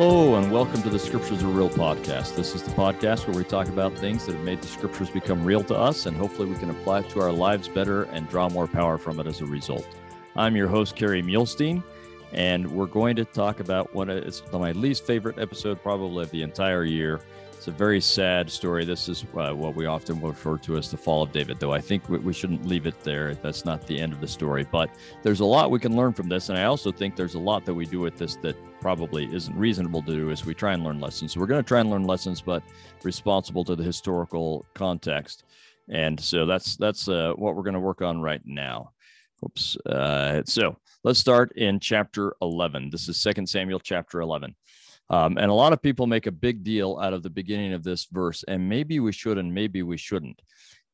[0.00, 2.36] Hello, and welcome to the Scriptures Are Real podcast.
[2.36, 5.42] This is the podcast where we talk about things that have made the Scriptures become
[5.42, 8.48] real to us, and hopefully we can apply it to our lives better and draw
[8.48, 9.84] more power from it as a result.
[10.36, 11.82] I'm your host, Kerry Muhlestein,
[12.32, 16.42] and we're going to talk about one of my least favorite episode, probably of the
[16.42, 17.20] entire year.
[17.68, 18.86] A very sad story.
[18.86, 21.82] This is uh, what we often refer to as the fall of David, though I
[21.82, 23.34] think we, we shouldn't leave it there.
[23.34, 24.88] That's not the end of the story, but
[25.22, 26.48] there's a lot we can learn from this.
[26.48, 29.54] And I also think there's a lot that we do with this that probably isn't
[29.54, 31.34] reasonable to do as we try and learn lessons.
[31.34, 32.62] So we're going to try and learn lessons, but
[33.04, 35.44] responsible to the historical context.
[35.90, 38.92] And so that's that's uh, what we're going to work on right now.
[39.44, 39.76] Oops.
[39.84, 42.88] Uh, so let's start in chapter 11.
[42.88, 44.54] This is Second Samuel chapter 11.
[45.10, 47.82] Um, and a lot of people make a big deal out of the beginning of
[47.82, 50.40] this verse, and maybe we should and maybe we shouldn't.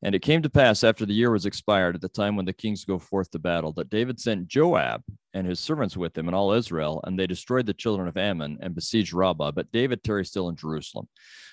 [0.03, 2.53] And it came to pass after the year was expired, at the time when the
[2.53, 5.01] kings go forth to battle, that David sent Joab
[5.33, 8.57] and his servants with him and all Israel, and they destroyed the children of Ammon
[8.61, 9.51] and besieged Rabbah.
[9.51, 11.07] But David tarried still in Jerusalem.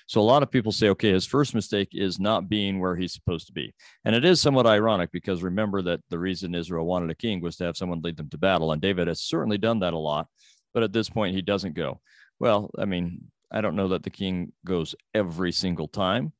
[0.07, 3.13] So a lot of people say, okay, his first mistake is not being where he's
[3.13, 3.73] supposed to be.
[4.05, 7.55] And it is somewhat ironic because remember that the reason Israel wanted a king was
[7.57, 8.71] to have someone lead them to battle.
[8.71, 10.27] And David has certainly done that a lot.
[10.73, 12.01] But at this point, he doesn't go.
[12.39, 16.33] Well, I mean, I don't know that the king goes every single time.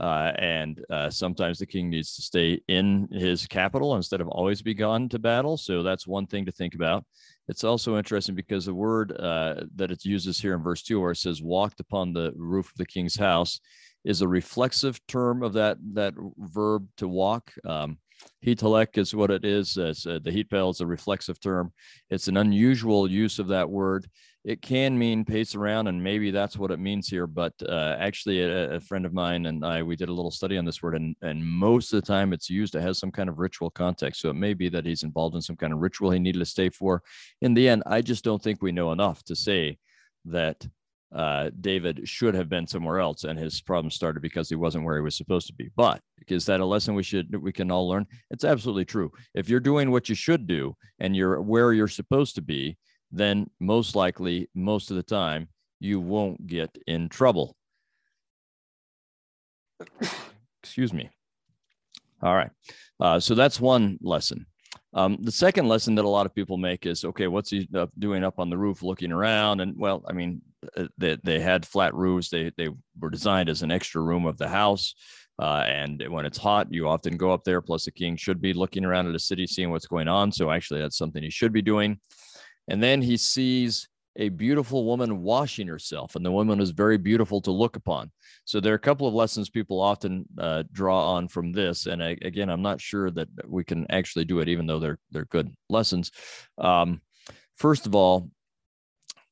[0.00, 4.60] Uh, and uh, sometimes the king needs to stay in his capital instead of always
[4.60, 5.56] be gone to battle.
[5.56, 7.04] So that's one thing to think about.
[7.46, 11.12] It's also interesting because the word uh, that it uses here in verse two, where
[11.12, 13.60] it says "walked upon the roof of the king's house,"
[14.04, 17.52] is a reflexive term of that that verb to walk.
[17.64, 17.98] Um,
[18.44, 19.76] Hetelek is what it is.
[19.78, 21.72] Uh, the hitpael is a reflexive term.
[22.10, 24.08] It's an unusual use of that word
[24.44, 27.26] it can mean pace around, and maybe that's what it means here.
[27.26, 30.58] But uh, actually, a, a, friend of mine and I we did a little study
[30.58, 32.74] on this word, and and most of the time it's used.
[32.74, 35.40] It has some kind of ritual context, so it may be that he's involved in
[35.40, 37.02] some kind of ritual he needed to stay for.
[37.40, 39.78] In the end, I just don't think we know enough to say
[40.26, 40.66] that
[41.14, 44.96] uh, David should have been somewhere else, and his problem started because he wasn't where
[44.96, 45.70] he was supposed to be.
[45.74, 48.04] But is that a lesson we should we can all learn?
[48.30, 49.10] It's absolutely true.
[49.34, 52.76] If you're doing what you should do and you're where you're supposed to be,
[53.14, 55.48] then most likely, most of the time,
[55.80, 57.56] you won't get in trouble.
[60.62, 61.10] Excuse me.
[62.22, 62.50] All right.
[62.98, 64.46] Uh, so that's one lesson.
[64.94, 67.86] Um, the second lesson that a lot of people make is okay, what's he uh,
[67.98, 69.60] doing up on the roof looking around?
[69.60, 70.40] And well, I mean,
[70.76, 74.38] uh, they, they had flat roofs, they, they were designed as an extra room of
[74.38, 74.94] the house.
[75.36, 77.60] Uh, and when it's hot, you often go up there.
[77.60, 80.30] Plus, the king should be looking around at the city, seeing what's going on.
[80.30, 81.98] So, actually, that's something he should be doing.
[82.68, 87.40] And then he sees a beautiful woman washing herself, and the woman is very beautiful
[87.40, 88.12] to look upon.
[88.44, 91.86] So there are a couple of lessons people often uh, draw on from this.
[91.86, 94.98] And I, again, I'm not sure that we can actually do it, even though they're
[95.10, 96.12] they're good lessons.
[96.58, 97.00] Um,
[97.56, 98.30] first of all,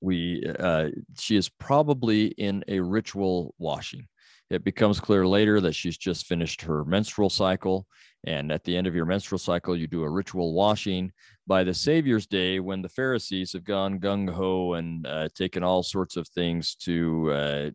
[0.00, 4.08] we uh, she is probably in a ritual washing.
[4.50, 7.86] It becomes clear later that she's just finished her menstrual cycle.
[8.24, 11.12] And at the end of your menstrual cycle, you do a ritual washing.
[11.46, 15.82] By the Savior's Day, when the Pharisees have gone gung ho and uh, taken all
[15.82, 17.70] sorts of things to uh,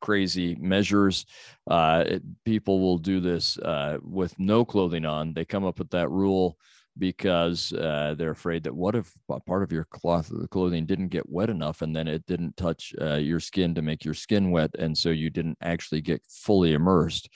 [0.00, 1.24] crazy measures,
[1.70, 5.32] uh, it, people will do this uh, with no clothing on.
[5.32, 6.58] They come up with that rule
[6.98, 9.12] because uh, they're afraid that what if
[9.46, 13.16] part of your cloth clothing didn't get wet enough and then it didn't touch uh,
[13.16, 17.28] your skin to make your skin wet and so you didn't actually get fully immersed.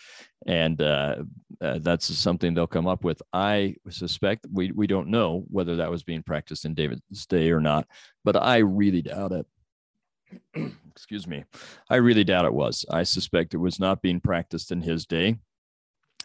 [0.46, 1.16] And uh,
[1.60, 3.20] uh that's something they'll come up with.
[3.32, 7.60] I suspect we, we don't know whether that was being practiced in david's day or
[7.60, 7.86] not
[8.24, 9.46] but i really doubt it.
[10.90, 11.44] Excuse me.
[11.88, 12.84] I really doubt it was.
[12.90, 15.38] I suspect it was not being practiced in his day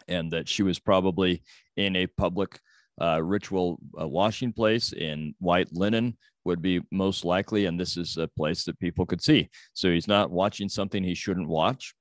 [0.08, 1.42] and that she was probably
[1.76, 2.60] in a public
[3.00, 7.66] uh, ritual uh, washing place in white linen would be most likely.
[7.66, 9.50] And this is a place that people could see.
[9.74, 11.94] So he's not watching something he shouldn't watch.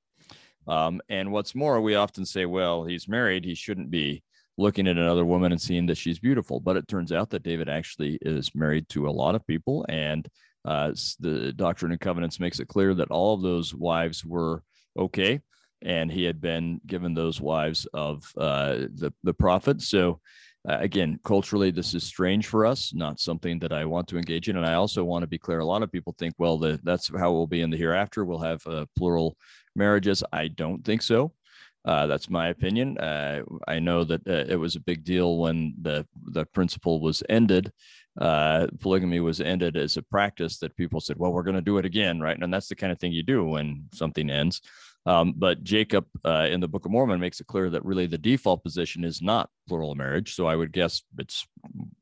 [0.68, 3.46] Um, and what's more, we often say, well, he's married.
[3.46, 4.24] He shouldn't be
[4.58, 6.60] looking at another woman and seeing that she's beautiful.
[6.60, 9.86] But it turns out that David actually is married to a lot of people.
[9.90, 10.28] And
[10.64, 14.64] uh, the Doctrine and Covenants makes it clear that all of those wives were
[14.98, 15.42] okay.
[15.82, 19.82] And he had been given those wives of uh, the, the prophet.
[19.82, 20.20] So
[20.68, 24.50] uh, again, culturally, this is strange for us, not something that I want to engage
[24.50, 24.58] in.
[24.58, 27.12] And I also want to be clear a lot of people think, well, the, that's
[27.16, 28.26] how we'll be in the hereafter.
[28.26, 29.38] We'll have uh, plural
[29.76, 30.24] marriages.
[30.34, 31.34] I don't think so.
[31.86, 32.98] Uh, that's my opinion.
[32.98, 37.22] Uh, I know that uh, it was a big deal when the the principle was
[37.30, 37.72] ended.
[38.18, 41.86] Polygamy was ended as a practice that people said, "Well, we're going to do it
[41.86, 42.40] again," right?
[42.42, 44.62] And that's the kind of thing you do when something ends.
[45.06, 48.18] Um, but Jacob uh, in the Book of Mormon makes it clear that really the
[48.18, 50.34] default position is not plural marriage.
[50.34, 51.46] So I would guess it's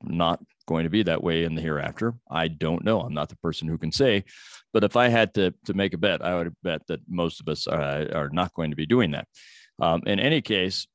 [0.02, 2.14] not going to be that way in the hereafter.
[2.32, 3.02] I don't know.
[3.02, 4.24] I'm not the person who can say,
[4.72, 7.50] but if I had to to make a bet, I would bet that most of
[7.50, 9.28] us are, are not going to be doing that.
[9.82, 10.88] Um, in any case,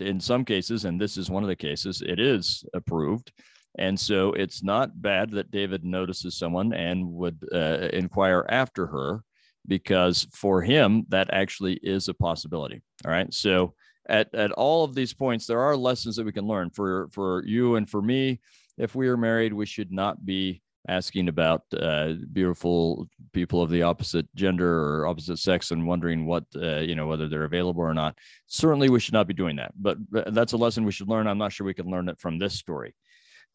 [0.00, 3.32] in some cases, and this is one of the cases, it is approved.
[3.78, 9.22] And so it's not bad that David notices someone and would uh, inquire after her
[9.66, 12.82] because for him, that actually is a possibility.
[13.04, 13.32] All right.
[13.32, 13.74] So
[14.08, 17.44] at, at all of these points, there are lessons that we can learn for, for
[17.44, 18.40] you and for me.
[18.78, 23.82] If we are married, we should not be asking about uh, beautiful people of the
[23.82, 27.94] opposite gender or opposite sex and wondering what uh, you know whether they're available or
[27.94, 28.16] not
[28.46, 29.98] certainly we should not be doing that but
[30.28, 32.54] that's a lesson we should learn i'm not sure we can learn it from this
[32.54, 32.94] story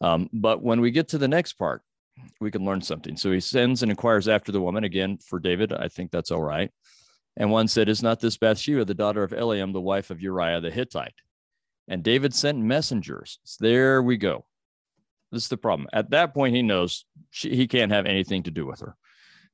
[0.01, 1.81] um, but when we get to the next part
[2.39, 5.73] we can learn something so he sends and inquires after the woman again for david
[5.73, 6.71] i think that's all right
[7.37, 10.61] and one said is not this bathsheba the daughter of eliam the wife of uriah
[10.61, 11.13] the hittite
[11.87, 14.45] and david sent messengers there we go
[15.31, 15.87] this is the problem.
[15.93, 18.95] At that point, he knows she, he can't have anything to do with her.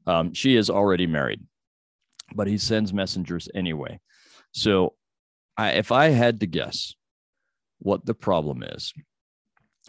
[0.07, 1.44] Um, she is already married,
[2.33, 4.00] but he sends messengers anyway.
[4.51, 4.95] So,
[5.56, 6.95] I, if I had to guess
[7.80, 8.94] what the problem is,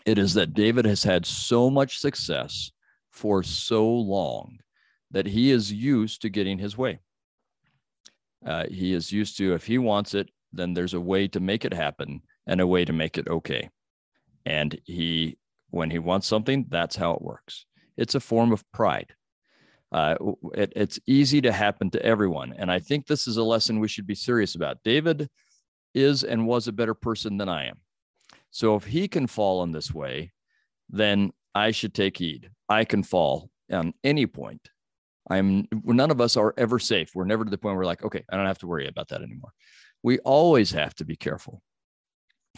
[0.09, 2.73] it is that David has had so much success
[3.11, 4.59] for so long
[5.11, 7.01] that he is used to getting his way.
[8.45, 11.67] Uh, he is used to, if he wants it, then there's a way to make
[11.67, 13.69] it happen and a way to make it okay.
[14.47, 15.37] And he
[15.71, 17.67] when he wants something, that's how it works.
[17.99, 19.15] It's a form of pride.
[19.93, 20.15] Uh,
[20.55, 22.55] it, it's easy to happen to everyone.
[22.57, 24.83] And I think this is a lesson we should be serious about.
[24.83, 25.29] David
[25.95, 27.81] is and was a better person than I am.
[28.51, 30.33] So if he can fall in this way,
[30.89, 32.51] then I should take heed.
[32.69, 34.69] I can fall on any point.
[35.31, 37.11] I'm none of us are ever safe.
[37.15, 39.09] We're never to the point where we're like, okay, I don't have to worry about
[39.09, 39.53] that anymore.
[40.03, 41.63] We always have to be careful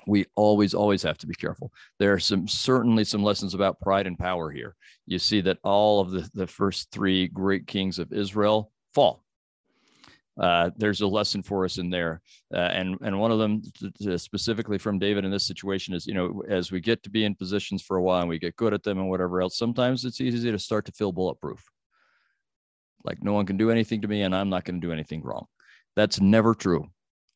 [0.06, 4.06] we always always have to be careful there are some certainly some lessons about pride
[4.06, 4.75] and power here
[5.06, 9.25] you see that all of the, the first three great kings of israel fall
[10.40, 12.20] uh, there's a lesson for us in there
[12.54, 13.62] uh, and and one of them
[14.16, 17.34] specifically from david in this situation is you know as we get to be in
[17.34, 20.20] positions for a while and we get good at them and whatever else sometimes it's
[20.20, 21.62] easy to start to feel bulletproof
[23.04, 25.22] like no one can do anything to me and i'm not going to do anything
[25.22, 25.46] wrong
[25.94, 26.88] that's never true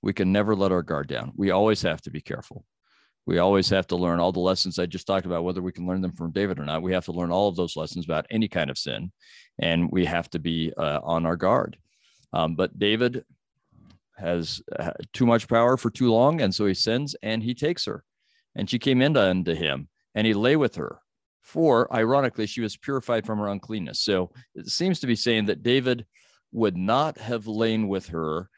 [0.04, 1.32] we can never let our guard down.
[1.34, 2.66] We always have to be careful.
[3.24, 5.86] We always have to learn all the lessons I just talked about, whether we can
[5.86, 6.82] learn them from David or not.
[6.82, 9.12] We have to learn all of those lessons about any kind of sin,
[9.58, 11.78] and we have to be uh, on our guard.
[12.34, 13.24] Um, but David
[14.16, 17.84] has uh, too much power for too long, and so he sends and he takes
[17.84, 18.04] her,
[18.56, 20.98] and she came in unto him, and he lay with her.
[21.42, 24.00] For ironically, she was purified from her uncleanness.
[24.00, 26.06] So it seems to be saying that David
[26.52, 28.48] would not have lain with her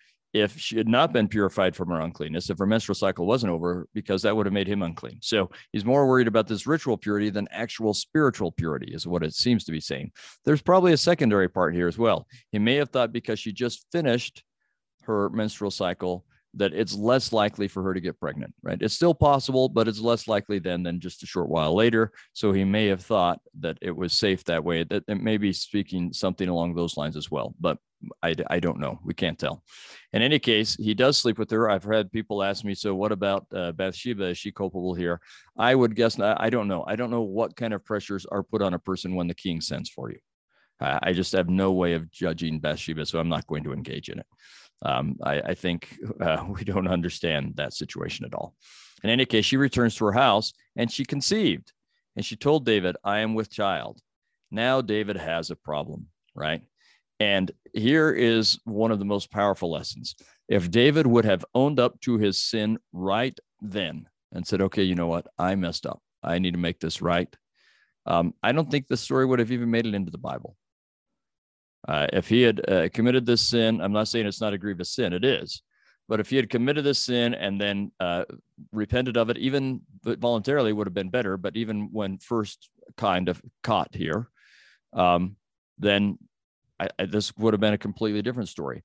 [0.41, 3.89] if she had not been purified from her uncleanness, if her menstrual cycle wasn't over,
[3.95, 5.19] because that would have made him unclean.
[5.23, 9.35] So he's more worried about this ritual purity than actual spiritual purity, is what it
[9.35, 10.13] seems to be saying.
[10.45, 12.27] There's probably a secondary part here as well.
[12.53, 14.45] He may have thought because she just finished
[15.03, 16.25] her menstrual cycle
[16.57, 18.79] that it's less likely for her to get pregnant, right?
[18.81, 22.13] It's still possible, but it's less likely then than just a short while later.
[22.33, 24.85] So he may have thought that it was safe that way.
[24.85, 27.55] That it may be speaking something along those lines as well.
[27.61, 27.79] But
[28.23, 28.99] I, I don't know.
[29.05, 29.63] We can't tell.
[30.13, 31.69] In any case, he does sleep with her.
[31.69, 34.25] I've had people ask me, so what about uh, Bathsheba?
[34.25, 35.21] Is she culpable here?
[35.59, 36.85] I would guess, I don't know.
[36.87, 39.61] I don't know what kind of pressures are put on a person when the king
[39.61, 40.19] sends for you.
[40.79, 44.19] I just have no way of judging Bathsheba, so I'm not going to engage in
[44.19, 44.27] it.
[44.83, 48.55] Um, I, I, think uh, we don't understand that situation at all.
[49.03, 51.73] In any case, she returns to her house and she conceived,
[52.15, 54.01] and she told David, I am with child.
[54.51, 56.63] Now David has a problem, right?
[57.19, 60.15] And here is one of the most powerful lessons.
[60.49, 64.95] If David would have owned up to his sin right then and said, okay, you
[64.95, 65.27] know what?
[65.39, 66.01] I messed up.
[66.23, 67.35] I need to make this right.
[68.05, 70.57] Um, I don't think the story would have even made it into the Bible.
[71.87, 74.91] Uh, if he had uh, committed this sin, I'm not saying it's not a grievous
[74.91, 75.63] sin, it is.
[76.09, 78.25] But if he had committed this sin and then uh,
[78.73, 81.37] repented of it, even voluntarily, would have been better.
[81.37, 84.29] But even when first kind of caught here,
[84.93, 85.37] um,
[85.79, 86.19] then
[86.79, 88.85] I, I, this would have been a completely different story.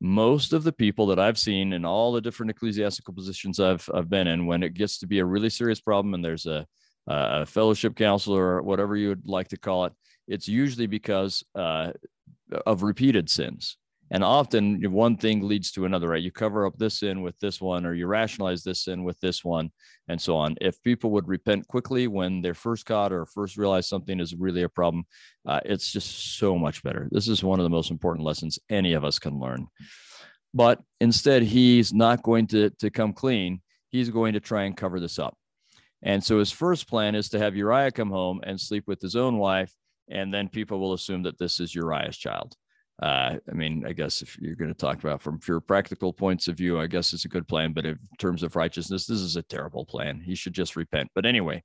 [0.00, 4.10] Most of the people that I've seen in all the different ecclesiastical positions I've, I've
[4.10, 6.66] been in, when it gets to be a really serious problem and there's a,
[7.06, 9.92] a fellowship counselor or whatever you would like to call it,
[10.26, 11.92] it's usually because uh,
[12.66, 13.76] of repeated sins.
[14.10, 16.22] And often one thing leads to another right?
[16.22, 19.42] You cover up this sin with this one or you rationalize this sin with this
[19.44, 19.72] one
[20.08, 20.56] and so on.
[20.60, 24.62] If people would repent quickly when they're first caught or first realize something is really
[24.62, 25.04] a problem
[25.46, 27.08] uh, it's just so much better.
[27.10, 29.66] This is one of the most important lessons any of us can learn.
[30.52, 33.62] But instead he's not going to to come clean.
[33.88, 35.36] He's going to try and cover this up.
[36.02, 39.16] And so his first plan is to have Uriah come home and sleep with his
[39.16, 39.72] own wife,
[40.08, 42.56] and then people will assume that this is Uriah's child.
[43.02, 46.46] Uh, I mean, I guess if you're going to talk about from pure practical points
[46.46, 47.72] of view, I guess it's a good plan.
[47.72, 50.20] But in terms of righteousness, this is a terrible plan.
[50.20, 51.10] He should just repent.
[51.14, 51.64] But anyway,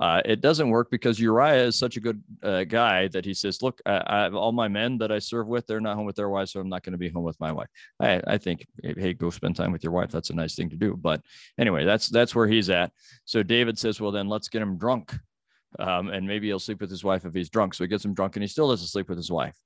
[0.00, 3.60] uh, it doesn't work because Uriah is such a good uh, guy that he says,
[3.60, 6.16] "Look, I, I, have all my men that I serve with; they're not home with
[6.16, 7.68] their wives, so I'm not going to be home with my wife."
[8.00, 10.10] I, I think, hey, go spend time with your wife.
[10.10, 10.96] That's a nice thing to do.
[10.96, 11.20] But
[11.58, 12.92] anyway, that's that's where he's at.
[13.26, 15.14] So David says, "Well, then let's get him drunk,
[15.78, 18.14] um, and maybe he'll sleep with his wife if he's drunk." So he gets him
[18.14, 19.56] drunk, and he still doesn't sleep with his wife.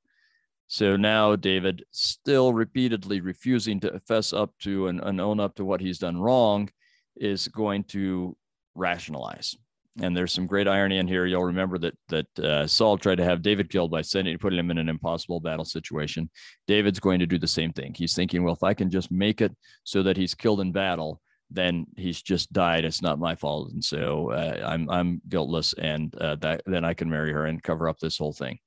[0.69, 5.65] So now David, still repeatedly refusing to fess up to and, and own up to
[5.65, 6.69] what he's done wrong,
[7.17, 8.37] is going to
[8.75, 9.57] rationalize
[10.01, 11.27] and there's some great irony in here.
[11.27, 14.71] You'll remember that that uh, Saul tried to have David killed by sending putting him
[14.71, 16.31] in an impossible battle situation.
[16.67, 17.95] David's going to do the same thing.
[17.95, 21.21] He's thinking, well, if I can just make it so that he's killed in battle,
[21.51, 22.85] then he's just died.
[22.85, 26.95] It's not my fault, and so uh, I'm I'm guiltless, and uh, that then I
[26.95, 28.59] can marry her and cover up this whole thing.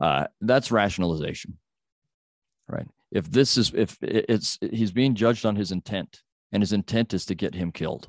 [0.00, 1.58] Uh, that's rationalization,
[2.68, 2.86] right?
[3.12, 6.20] If this is if it's he's being judged on his intent,
[6.52, 8.08] and his intent is to get him killed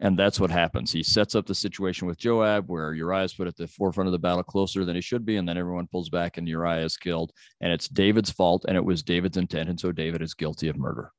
[0.00, 0.92] and that's what happens.
[0.92, 4.12] He sets up the situation with Joab where Uriah is put at the forefront of
[4.12, 5.36] the battle closer than he should be.
[5.36, 7.32] And then everyone pulls back and Uriah is killed.
[7.60, 9.68] And it's David's fault and it was David's intent.
[9.68, 11.10] And so David is guilty of murder.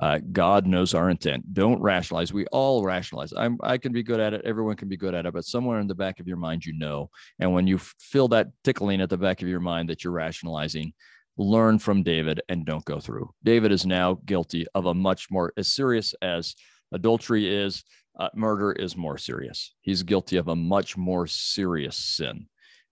[0.00, 1.54] Uh, God knows our intent.
[1.54, 2.32] Don't rationalize.
[2.32, 3.32] We all rationalize.
[3.36, 4.42] I'm, I can be good at it.
[4.44, 5.32] Everyone can be good at it.
[5.32, 7.10] But somewhere in the back of your mind, you know.
[7.38, 10.92] And when you feel that tickling at the back of your mind that you're rationalizing,
[11.36, 13.30] learn from David and don't go through.
[13.42, 16.54] David is now guilty of a much more as serious as
[16.92, 17.84] adultery is
[18.18, 19.74] uh, murder is more serious.
[19.80, 22.46] He's guilty of a much more serious sin.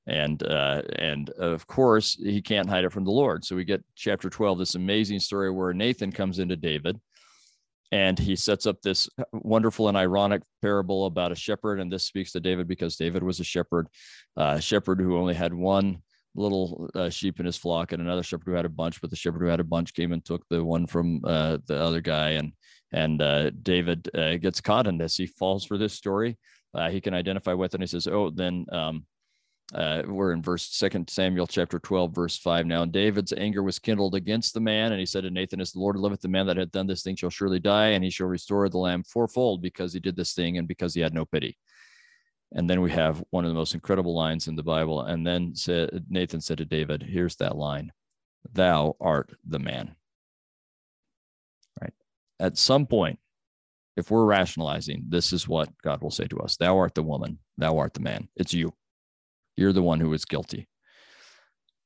[0.07, 3.45] And uh, and of course he can't hide it from the Lord.
[3.45, 7.01] So we get chapter 12, this amazing story where Nathan comes into David
[7.93, 11.79] and he sets up this wonderful and ironic parable about a shepherd.
[11.79, 13.87] And this speaks to David because David was a shepherd,
[14.37, 15.99] uh, shepherd who only had one
[16.35, 19.17] little uh, sheep in his flock and another shepherd who had a bunch, but the
[19.17, 22.31] shepherd who had a bunch came and took the one from uh, the other guy.
[22.31, 22.53] And
[22.95, 25.17] and uh, David uh, gets caught in this.
[25.17, 26.39] He falls for this story.
[26.75, 27.77] Uh, he can identify with it.
[27.77, 29.05] And he says, "Oh, then um,
[29.75, 32.67] uh, we're in verse Second Samuel chapter twelve, verse five.
[32.67, 35.73] Now, and David's anger was kindled against the man, and he said to Nathan, "As
[35.73, 38.11] the Lord liveth, the man that had done this thing shall surely die, and he
[38.11, 41.25] shall restore the lamb fourfold because he did this thing and because he had no
[41.25, 41.57] pity."
[42.55, 45.01] And then we have one of the most incredible lines in the Bible.
[45.01, 47.93] And then said, Nathan said to David, "Here's that line:
[48.53, 49.97] Thou art the man."
[51.81, 51.95] Right.
[52.39, 53.19] At some point,
[53.97, 57.39] if we're rationalizing, this is what God will say to us Thou art the woman,
[57.57, 58.29] thou art the man.
[58.37, 58.75] It's you.
[59.57, 60.69] You're the one who is guilty.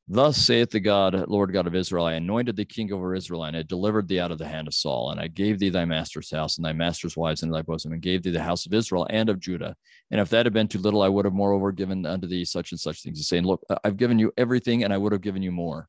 [0.09, 3.57] Thus saith the God, Lord God of Israel, I anointed thee king over Israel, and
[3.57, 6.31] I delivered thee out of the hand of Saul, and I gave thee thy master's
[6.31, 9.09] house and thy master's wives in thy bosom, and gave thee the house of Israel
[9.11, 9.75] and of Judah.
[10.13, 12.71] And if that had been too little, I would have moreover given unto thee such
[12.71, 13.27] and such things.
[13.27, 15.89] Saying, Look, I've given you everything, and I would have given you more.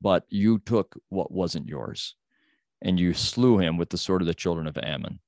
[0.00, 2.16] But you took what wasn't yours
[2.82, 5.20] and you slew him with the sword of the children of Ammon.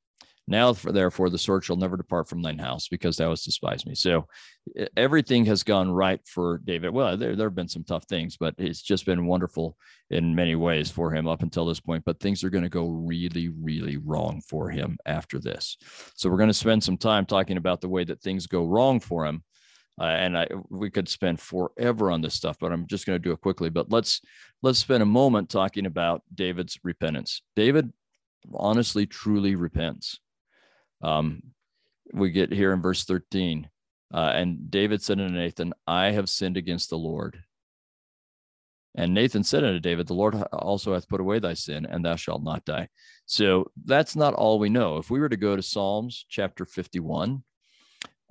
[0.47, 3.87] Now, for, therefore, the sword shall never depart from thine house because thou hast despised
[3.87, 3.95] me.
[3.95, 4.29] So
[4.97, 6.91] everything has gone right for David.
[6.91, 9.77] Well, there, there have been some tough things, but it's just been wonderful
[10.11, 12.05] in many ways for him up until this point.
[12.05, 15.79] But things are going to go really, really wrong for him after this.
[16.15, 19.01] So we're going to spend some time talking about the way that things go wrong
[19.01, 19.43] for him
[20.01, 23.23] uh, and I we could spend forever on this stuff, but I'm just going to
[23.23, 23.71] do it quickly.
[23.71, 24.21] But let's
[24.63, 27.43] let's spend a moment talking about David's repentance.
[27.55, 27.93] David
[28.53, 30.19] honestly, truly repents.
[31.05, 31.43] Um,
[32.13, 33.69] we get here in verse 13,
[34.13, 37.43] uh, and David said unto Nathan, "I have sinned against the Lord."
[38.97, 42.15] And Nathan said unto David, The Lord also hath put away thy sin, and thou
[42.15, 42.89] shalt not die.
[43.27, 44.99] So that's not all we know.
[44.99, 47.43] If we were to go to Psalms chapter 51,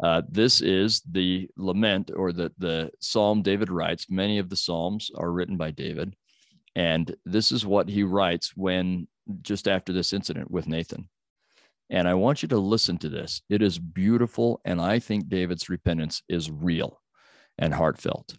[0.01, 4.10] uh, this is the lament or the, the psalm David writes.
[4.10, 6.15] Many of the psalms are written by David.
[6.75, 9.08] And this is what he writes when
[9.42, 11.10] just after this incident with Nathan.
[11.89, 13.41] And I want you to listen to this.
[13.49, 14.61] It is beautiful.
[14.65, 17.01] And I think David's repentance is real
[17.57, 18.35] and heartfelt.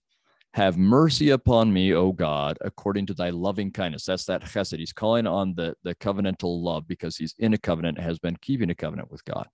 [0.54, 4.04] Have mercy upon me, O God, according to thy loving kindness.
[4.04, 4.78] That's that chesed.
[4.78, 8.70] He's calling on the, the covenantal love because he's in a covenant, has been keeping
[8.70, 9.48] a covenant with God.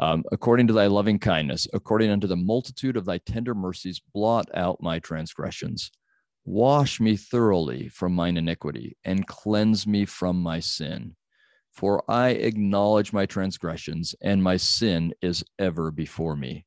[0.00, 4.48] Um, according to thy loving kindness, according unto the multitude of thy tender mercies, blot
[4.54, 5.90] out my transgressions.
[6.44, 11.14] Wash me thoroughly from mine iniquity and cleanse me from my sin.
[11.72, 16.64] For I acknowledge my transgressions, and my sin is ever before me.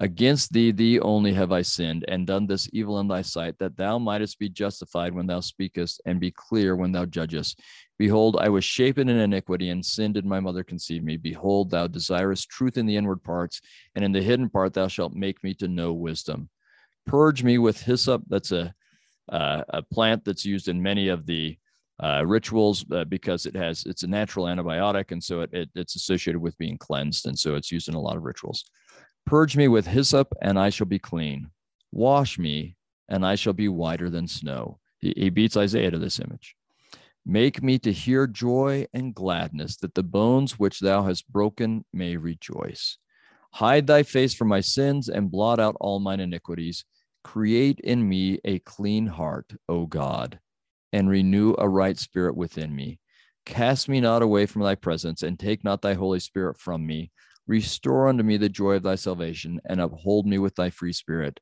[0.00, 3.76] Against thee, thee only have I sinned, and done this evil in thy sight, that
[3.76, 7.60] thou mightest be justified when thou speakest, and be clear when thou judgest.
[7.96, 11.16] Behold, I was shapen in iniquity, and sin did my mother conceive me.
[11.16, 13.60] Behold, thou desirest truth in the inward parts,
[13.94, 16.48] and in the hidden part thou shalt make me to know wisdom.
[17.06, 18.22] Purge me with hyssop.
[18.28, 18.74] That's a
[19.28, 21.56] uh, a plant that's used in many of the
[22.02, 25.96] uh, rituals uh, because it has it's a natural antibiotic, and so it, it, it's
[25.96, 28.64] associated with being cleansed, and so it's used in a lot of rituals.
[29.26, 31.50] Purge me with hyssop, and I shall be clean.
[31.92, 32.76] Wash me,
[33.08, 34.80] and I shall be whiter than snow.
[34.98, 36.56] He, he beats Isaiah to this image.
[37.26, 42.16] Make me to hear joy and gladness, that the bones which thou hast broken may
[42.16, 42.98] rejoice.
[43.52, 46.84] Hide thy face from my sins and blot out all mine iniquities.
[47.22, 50.40] Create in me a clean heart, O God,
[50.94, 53.00] and renew a right spirit within me.
[53.44, 57.10] Cast me not away from thy presence, and take not thy Holy Spirit from me.
[57.48, 61.40] Restore unto me the joy of thy salvation, and uphold me with thy free spirit.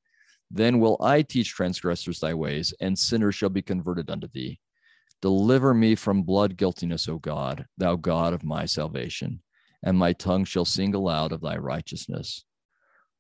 [0.51, 4.59] Then will I teach transgressors thy ways, and sinners shall be converted unto thee.
[5.21, 9.43] Deliver me from blood guiltiness, O God, thou God of my salvation,
[9.83, 12.47] and my tongue shall sing aloud of thy righteousness.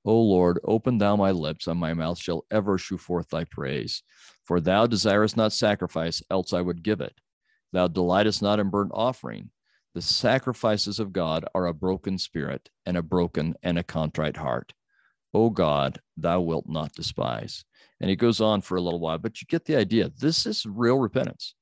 [0.04, 4.02] O Lord, open thou my lips, and my mouth shall ever shew forth thy praise.
[4.44, 7.14] For thou desirest not sacrifice, else I would give it.
[7.72, 9.50] Thou delightest not in burnt offering.
[9.94, 14.72] The sacrifices of God are a broken spirit, and a broken and a contrite heart.
[15.34, 17.64] O God, thou wilt not despise.
[18.00, 20.10] And he goes on for a little while, but you get the idea.
[20.18, 21.54] This is real repentance.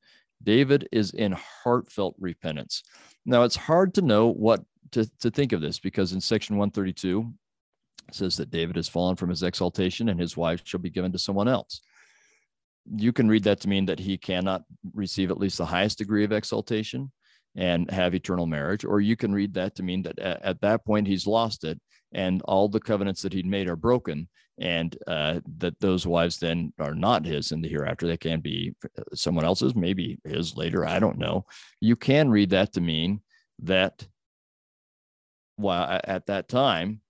[0.43, 2.83] David is in heartfelt repentance.
[3.27, 7.33] Now, it's hard to know what to, to think of this because in section 132,
[8.13, 11.19] says that David has fallen from his exaltation and his wife shall be given to
[11.19, 11.81] someone else.
[12.97, 14.63] You can read that to mean that he cannot
[14.95, 17.13] receive at least the highest degree of exaltation
[17.57, 20.85] and have eternal marriage, or you can read that to mean that at, at that
[20.85, 21.81] point he's lost it
[22.13, 24.29] and all the covenants that he'd made are broken
[24.59, 28.75] and uh, that those wives then are not his in the hereafter they can be
[29.15, 31.45] someone else's maybe his later i don't know
[31.81, 33.21] you can read that to mean
[33.61, 34.07] that
[35.57, 37.01] while at that time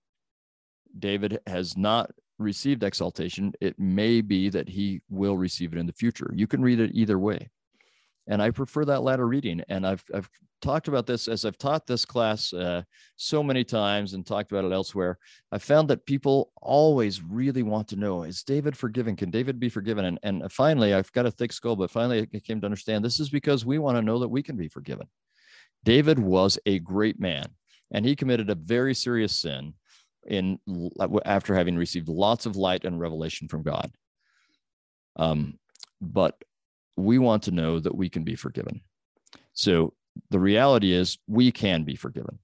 [0.99, 5.93] david has not received exaltation it may be that he will receive it in the
[5.93, 7.49] future you can read it either way
[8.27, 9.61] and I prefer that latter reading.
[9.69, 10.29] And I've I've
[10.61, 12.83] talked about this as I've taught this class uh,
[13.15, 15.17] so many times and talked about it elsewhere.
[15.51, 19.15] I found that people always really want to know: Is David forgiven?
[19.15, 20.05] Can David be forgiven?
[20.05, 23.19] And and finally, I've got a thick skull, but finally I came to understand this
[23.19, 25.07] is because we want to know that we can be forgiven.
[25.83, 27.47] David was a great man,
[27.91, 29.73] and he committed a very serious sin
[30.27, 30.59] in
[31.25, 33.91] after having received lots of light and revelation from God.
[35.15, 35.59] Um,
[35.99, 36.35] but
[36.95, 38.81] we want to know that we can be forgiven.
[39.53, 39.93] So
[40.29, 42.39] the reality is we can be forgiven.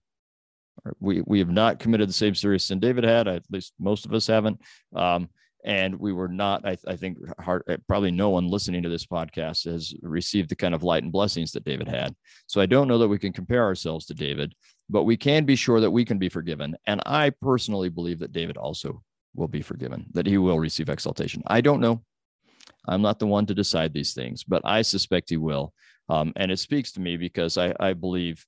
[0.99, 4.13] We, we have not committed the same serious sin David had, at least most of
[4.13, 4.61] us haven't.
[4.95, 5.29] Um,
[5.65, 9.05] and we were not, I, I think, hard, uh, probably no one listening to this
[9.05, 12.15] podcast has received the kind of light and blessings that David had.
[12.45, 14.55] So I don't know that we can compare ourselves to David,
[14.89, 16.75] but we can be sure that we can be forgiven.
[16.85, 19.03] And I personally believe that David also
[19.35, 21.43] will be forgiven, that he will receive exaltation.
[21.47, 22.01] I don't know.
[22.87, 25.73] I'm not the one to decide these things, but I suspect he will.
[26.09, 28.45] Um, and it speaks to me because I, I, believe,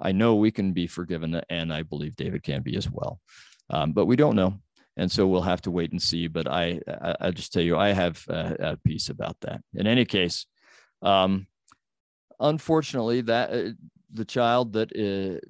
[0.00, 3.20] I know we can be forgiven, and I believe David can be as well.
[3.68, 4.60] Um, but we don't know.
[4.96, 6.28] And so we'll have to wait and see.
[6.28, 9.62] But I, I, I just tell you, I have a, a peace about that.
[9.74, 10.46] In any case,
[11.02, 11.46] um,
[12.38, 13.70] unfortunately, that uh,
[14.12, 15.40] the child that uh,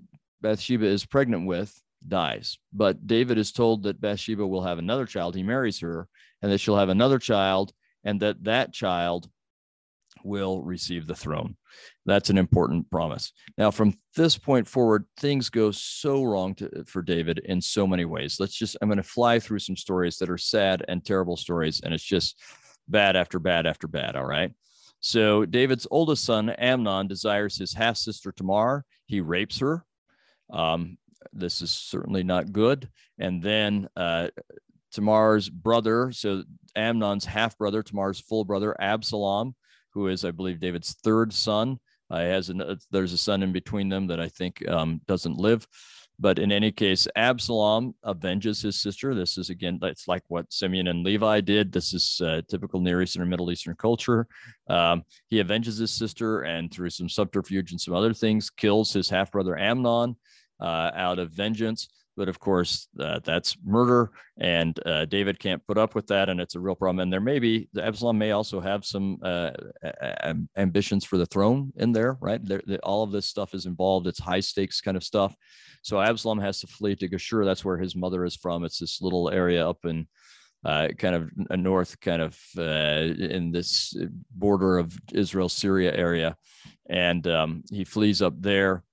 [0.41, 1.75] Bathsheba is pregnant with
[2.07, 2.59] dies.
[2.73, 5.35] But David is told that Bathsheba will have another child.
[5.35, 6.09] He marries her,
[6.43, 7.73] and that she'll have another child,
[8.05, 9.29] and that that child
[10.25, 11.57] will receive the throne.
[12.05, 13.33] That's an important promise.
[13.57, 18.05] Now, from this point forward, things go so wrong to, for David in so many
[18.05, 18.39] ways.
[18.41, 21.81] Let's just, I'm going to fly through some stories that are sad and terrible stories,
[21.81, 22.41] and it's just
[22.89, 24.17] bad after bad after bad.
[24.17, 24.53] All right.
[25.01, 28.85] So, David's oldest son, Amnon, desires his half sister Tamar.
[29.07, 29.85] He rapes her.
[30.53, 30.99] Um,
[31.33, 32.89] this is certainly not good.
[33.19, 34.29] And then uh,
[34.93, 39.55] Tamar's brother, so Amnon's half brother, Tamar's full brother, Absalom,
[39.93, 41.79] who is, I believe, David's third son.
[42.11, 45.67] Uh, has an, there's a son in between them that I think um, doesn't live.
[46.19, 49.15] But in any case, Absalom avenges his sister.
[49.15, 51.73] This is again, it's like what Simeon and Levi did.
[51.73, 54.27] This is uh, typical Near Eastern or Middle Eastern culture.
[54.69, 59.09] Um, he avenges his sister and through some subterfuge and some other things, kills his
[59.09, 60.17] half brother Amnon
[60.61, 61.89] uh, out of vengeance.
[62.17, 66.41] but of course uh, that's murder, and uh, David can't put up with that, and
[66.41, 67.01] it's a real problem.
[67.01, 69.53] And there may be the Absalom may also have some uh,
[70.57, 72.45] ambitions for the throne in there, right?
[72.45, 74.07] There, all of this stuff is involved.
[74.07, 75.35] It's high stakes kind of stuff.
[75.83, 77.45] So Absalom has to flee to Geshur.
[77.45, 78.65] That's where his mother is from.
[78.65, 80.07] It's this little area up in
[80.63, 83.97] uh, kind of a north, kind of uh, in this
[84.31, 86.37] border of Israel Syria area,
[86.91, 88.85] and um, he flees up there.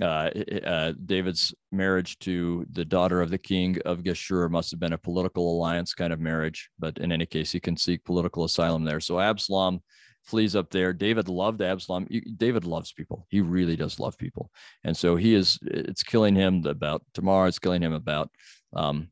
[0.00, 0.30] Uh,
[0.64, 4.98] uh, David's marriage to the daughter of the king of Geshur must have been a
[4.98, 9.00] political alliance kind of marriage, but in any case, he can seek political asylum there.
[9.00, 9.80] So Absalom
[10.22, 10.94] flees up there.
[10.94, 12.08] David loved Absalom.
[12.36, 13.26] David loves people.
[13.28, 14.50] He really does love people,
[14.82, 15.58] and so he is.
[15.62, 17.48] It's killing him about Tamar.
[17.48, 18.30] It's killing him about
[18.72, 19.10] um,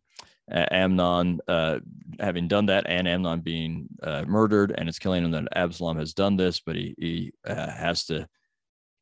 [0.50, 1.80] Amnon uh,
[2.18, 6.14] having done that and Amnon being uh, murdered, and it's killing him that Absalom has
[6.14, 8.26] done this, but he, he uh, has to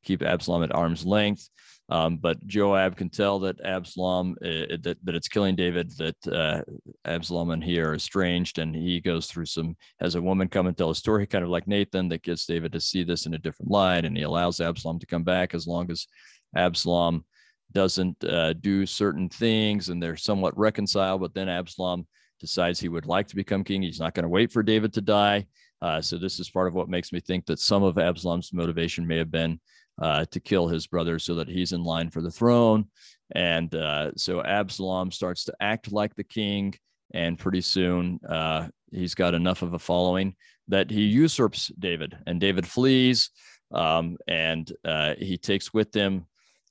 [0.05, 1.49] keep Absalom at arm's length.
[1.91, 5.91] Um, but Joab can tell that Absalom uh, that that it's killing David.
[5.97, 6.63] That uh,
[7.07, 10.77] Absalom and he are estranged, and he goes through some has a woman come and
[10.77, 13.39] tell a story, kind of like Nathan, that gets David to see this in a
[13.39, 16.07] different light, and he allows Absalom to come back as long as
[16.55, 17.25] Absalom
[17.73, 21.21] doesn't uh, do certain things and they're somewhat reconciled.
[21.21, 22.07] But then Absalom
[22.41, 23.83] decides he would like to become king.
[23.83, 25.47] He's not going to wait for David to die.
[25.81, 29.07] Uh, so this is part of what makes me think that some of Absalom's motivation
[29.07, 29.61] may have been
[30.01, 32.87] uh, to kill his brother so that he's in line for the throne.
[33.33, 36.75] And uh, so Absalom starts to act like the king,
[37.13, 40.35] and pretty soon uh, he's got enough of a following
[40.69, 43.31] that he usurps David, and David flees.
[43.71, 46.27] Um, and uh, he takes with him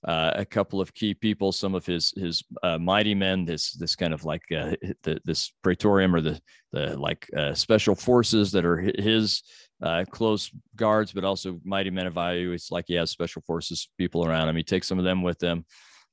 [0.08, 3.96] uh, a couple of key people, some of his his uh, mighty men, this this
[3.96, 6.40] kind of like the, this praetorium or the
[6.72, 9.44] the like special forces that are his
[9.82, 12.52] uh, close guards, but also mighty men of value.
[12.52, 14.56] It's like he has special forces people around him.
[14.56, 15.66] He takes some of them with him.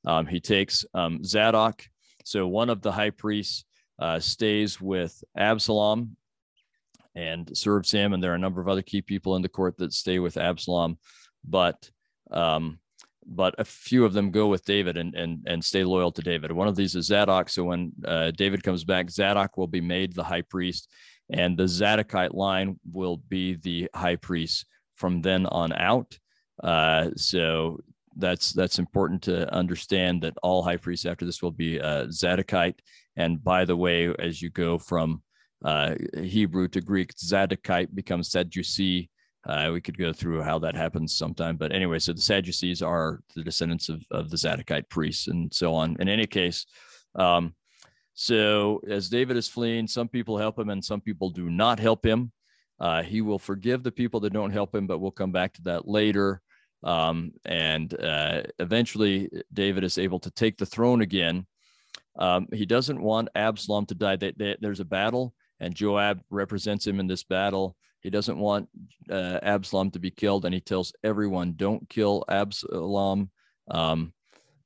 [0.07, 1.83] Um, he takes um, Zadok.
[2.25, 3.65] So one of the high priests
[3.99, 6.17] uh, stays with Absalom
[7.15, 9.77] and serves him, and there are a number of other key people in the court
[9.79, 10.99] that stay with Absalom,
[11.45, 11.91] but
[12.31, 12.79] um,
[13.27, 16.53] but a few of them go with David and and and stay loyal to David.
[16.53, 17.49] One of these is Zadok.
[17.49, 20.91] So when uh, David comes back, Zadok will be made the high priest,
[21.31, 26.19] and the Zadokite line will be the high priest from then on out.
[26.63, 27.79] Uh, so
[28.17, 32.79] that's that's important to understand that all high priests after this will be uh, Zadokite.
[33.17, 35.23] And by the way, as you go from
[35.65, 39.11] uh, Hebrew to Greek, Zadokite becomes Sadducee
[39.47, 41.57] uh, we could go through how that happens sometime.
[41.57, 45.75] But anyway, so the Sadducees are the descendants of, of the Zadokite priests and so
[45.75, 45.97] on.
[46.01, 46.67] In any case,
[47.15, 47.55] um,
[48.15, 52.05] so as David is fleeing, some people help him and some people do not help
[52.07, 52.33] him.
[52.81, 55.63] Uh, he will forgive the people that don't help him, but we'll come back to
[55.63, 56.41] that later.
[56.83, 61.47] Um, and uh, eventually, David is able to take the throne again.
[62.17, 64.17] Um, he doesn't want Absalom to die.
[64.17, 67.77] They, they, there's a battle, and Joab represents him in this battle.
[68.01, 68.69] He doesn't want
[69.11, 73.31] uh, Absalom to be killed, and he tells everyone, "Don't kill Absalom."
[73.71, 74.13] Um,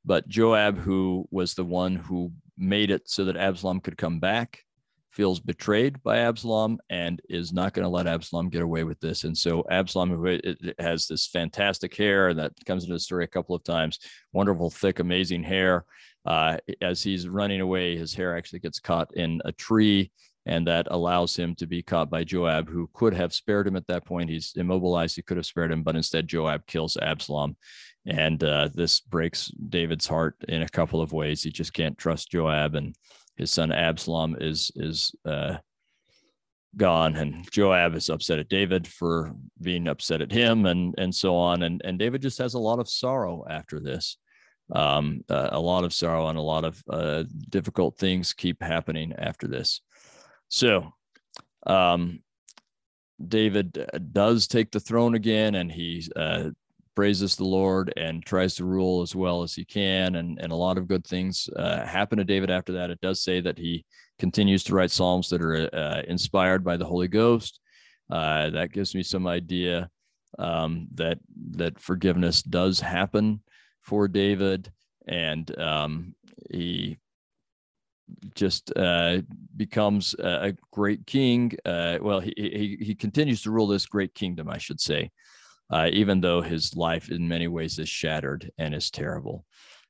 [0.04, 4.64] but Joab, who was the one who made it so that Absalom could come back,
[5.12, 9.24] feels betrayed by Absalom and is not going to let Absalom get away with this.
[9.24, 10.38] And so Absalom,
[10.78, 13.98] has this fantastic hair that comes into the story a couple of times,
[14.32, 15.84] wonderful, thick, amazing hair.
[16.24, 20.10] Uh, as he's running away, his hair actually gets caught in a tree
[20.48, 23.86] and that allows him to be caught by Joab, who could have spared him at
[23.88, 24.30] that point.
[24.30, 27.56] He's immobilized; he could have spared him, but instead Joab kills Absalom,
[28.06, 31.42] and uh, this breaks David's heart in a couple of ways.
[31.42, 32.94] He just can't trust Joab, and
[33.36, 35.58] his son Absalom is is uh,
[36.76, 41.36] gone, and Joab is upset at David for being upset at him, and and so
[41.36, 44.16] on, and and David just has a lot of sorrow after this.
[44.70, 49.14] Um, uh, a lot of sorrow and a lot of uh, difficult things keep happening
[49.16, 49.80] after this.
[50.48, 50.92] So,
[51.66, 52.20] um,
[53.26, 56.50] David uh, does take the throne again, and he uh,
[56.98, 60.16] praises the Lord and tries to rule as well as he can.
[60.16, 62.90] And, and a lot of good things uh, happen to David after that.
[62.90, 63.84] It does say that he
[64.18, 67.60] continues to write psalms that are uh, inspired by the Holy Ghost.
[68.10, 69.88] Uh, that gives me some idea
[70.40, 71.20] um, that
[71.52, 73.42] that forgiveness does happen
[73.80, 74.72] for David,
[75.06, 76.16] and um,
[76.50, 76.98] he
[78.34, 79.18] just uh,
[79.56, 81.52] becomes a great king.
[81.64, 85.12] Uh, well, he, he, he continues to rule this great kingdom, I should say,
[85.70, 89.44] uh, even though his life in many ways is shattered and is terrible.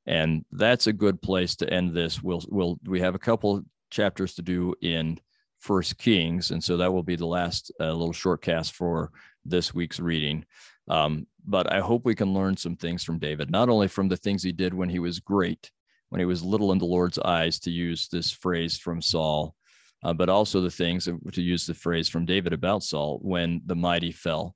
[0.07, 2.23] And that's a good place to end this.
[2.23, 5.19] We'll, we'll, we have a couple chapters to do in
[5.59, 9.11] First Kings, and so that will be the last uh, little short cast for
[9.45, 10.45] this week's reading.
[10.89, 14.17] Um, but I hope we can learn some things from David, not only from the
[14.17, 15.71] things he did when he was great,
[16.11, 19.55] when he was little in the Lord's eyes, to use this phrase from Saul,
[20.05, 23.77] uh, but also the things to use the phrase from David about Saul when the
[23.77, 24.55] mighty fell.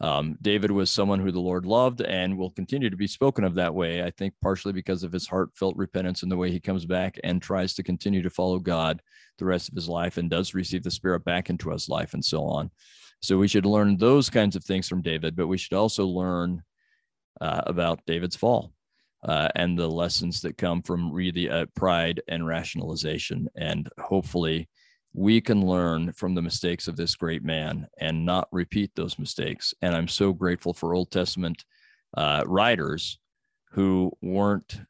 [0.00, 3.54] Um, David was someone who the Lord loved and will continue to be spoken of
[3.56, 4.02] that way.
[4.02, 7.40] I think partially because of his heartfelt repentance and the way he comes back and
[7.42, 9.02] tries to continue to follow God
[9.38, 12.24] the rest of his life and does receive the Spirit back into his life and
[12.24, 12.70] so on.
[13.20, 16.62] So we should learn those kinds of things from David, but we should also learn
[17.40, 18.72] uh, about David's fall
[19.22, 23.48] uh, and the lessons that come from really uh, pride and rationalization.
[23.54, 24.68] And hopefully,
[25.12, 29.74] we can learn from the mistakes of this great man and not repeat those mistakes.
[29.82, 31.64] And I'm so grateful for Old Testament
[32.16, 33.18] uh, writers
[33.72, 34.80] who weren't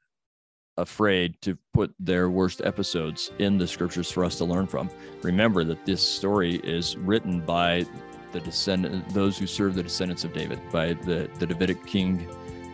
[0.77, 4.91] afraid to put their worst episodes in the scriptures for us to learn from.
[5.23, 7.85] Remember that this story is written by
[8.33, 12.27] the descendant, those who serve the descendants of David, by the, the Davidic king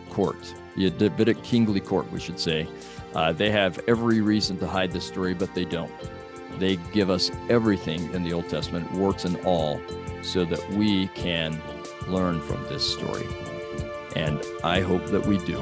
[0.09, 0.37] court,
[0.75, 2.67] the Davidic kingly court, we should say.
[3.15, 5.91] Uh, they have every reason to hide this story, but they don't.
[6.59, 9.81] They give us everything in the Old Testament, warts and all,
[10.21, 11.61] so that we can
[12.07, 13.27] learn from this story.
[14.15, 15.61] And I hope that we do.